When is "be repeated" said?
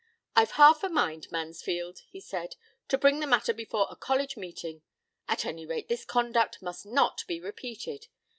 7.27-8.07